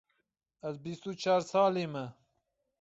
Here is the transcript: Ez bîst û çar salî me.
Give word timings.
Ez 0.67 0.75
bîst 0.83 1.03
û 1.09 1.11
çar 1.21 1.41
salî 1.51 1.85
me. 1.93 2.05